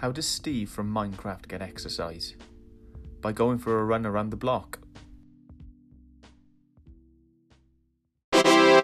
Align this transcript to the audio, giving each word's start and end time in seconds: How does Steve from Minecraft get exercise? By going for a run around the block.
How 0.00 0.12
does 0.12 0.28
Steve 0.28 0.70
from 0.70 0.94
Minecraft 0.94 1.48
get 1.48 1.60
exercise? 1.60 2.36
By 3.20 3.32
going 3.32 3.58
for 3.58 3.80
a 3.80 3.84
run 3.84 4.06
around 4.06 4.30
the 4.30 4.36
block. 4.36 4.77